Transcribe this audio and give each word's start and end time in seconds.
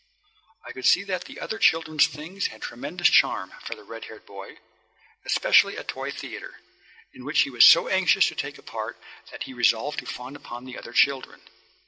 I 0.65 0.71
could 0.71 0.87
see 0.87 1.03
that 1.03 1.25
the 1.25 1.39
other 1.39 1.59
children's 1.59 2.07
things 2.07 2.47
had 2.47 2.63
tremendous 2.63 3.07
charm 3.07 3.53
for 3.63 3.75
the 3.75 3.83
red 3.83 4.05
haired 4.05 4.25
boy, 4.25 4.57
especially 5.27 5.75
a 5.77 5.83
toy 5.83 6.09
theatre, 6.09 6.59
in 7.13 7.23
which 7.23 7.41
he 7.41 7.51
was 7.51 7.67
so 7.67 7.87
anxious 7.87 8.27
to 8.29 8.35
take 8.35 8.57
a 8.57 8.63
part 8.63 8.97
that 9.29 9.43
he 9.43 9.53
resolved 9.53 9.99
to 9.99 10.07
fawn 10.07 10.35
upon 10.35 10.65
the 10.65 10.75
other 10.75 10.93
children. 10.93 11.41